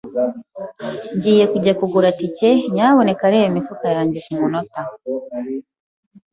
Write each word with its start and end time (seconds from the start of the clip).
Ngiye 1.15 1.43
kujya 1.51 1.73
kugura 1.79 2.07
itike, 2.13 2.49
nyamuneka 2.73 3.23
reba 3.31 3.47
imifuka 3.51 3.85
yanjye 3.95 4.17
kumunota. 4.25 4.81